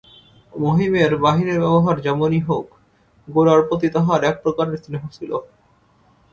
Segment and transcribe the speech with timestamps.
[0.53, 2.67] মহিমের বাহিরের ব্যবহার যেমনি হউক,
[3.27, 5.31] গোরার প্রতি তাঁহার এক প্রকারের স্নেহ ছিল।